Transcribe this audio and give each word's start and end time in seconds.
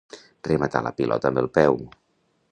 Rematar 0.47 0.81
la 0.87 0.93
pilota 1.01 1.31
amb 1.31 1.41
el 1.43 1.49
peu. 1.59 1.77